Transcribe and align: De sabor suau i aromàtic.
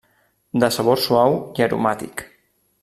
De 0.63 0.69
sabor 0.77 1.03
suau 1.03 1.37
i 1.61 1.67
aromàtic. 1.67 2.29